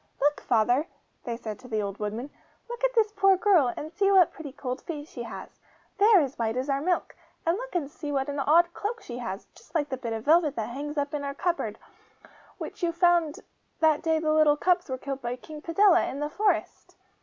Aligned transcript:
'Look, 0.19 0.41
father!' 0.41 0.87
they 1.25 1.37
said 1.37 1.59
to 1.59 1.67
the 1.67 1.83
old 1.83 1.99
woodman, 1.99 2.31
'look 2.67 2.83
at 2.83 2.95
this 2.95 3.11
poor 3.11 3.37
girl, 3.37 3.71
and 3.77 3.93
see 3.93 4.09
what 4.11 4.33
pretty 4.33 4.51
cold 4.51 4.81
feet 4.81 5.07
she 5.07 5.21
has. 5.21 5.59
They 5.99 6.05
are 6.05 6.21
as 6.21 6.39
white 6.39 6.57
as 6.57 6.71
our 6.71 6.81
milk! 6.81 7.15
And 7.45 7.55
look 7.55 7.75
and 7.75 7.87
see 7.87 8.11
what 8.11 8.27
an 8.27 8.39
odd 8.39 8.73
cloak 8.73 9.01
she 9.03 9.19
has, 9.19 9.45
just 9.53 9.75
like 9.75 9.89
the 9.89 9.97
bit 9.97 10.13
of 10.13 10.25
velvet 10.25 10.55
that 10.55 10.69
hangs 10.69 10.97
up 10.97 11.13
in 11.13 11.23
our 11.23 11.35
cupboard, 11.35 11.77
and 12.23 12.31
which 12.57 12.81
you 12.81 12.91
found 12.91 13.41
that 13.79 14.01
day 14.01 14.17
the 14.17 14.33
little 14.33 14.57
cubs 14.57 14.89
were 14.89 14.97
killed 14.97 15.21
by 15.21 15.35
King 15.35 15.61
Padella, 15.61 16.09
in 16.09 16.19
the 16.19 16.31
forest! 16.31 16.95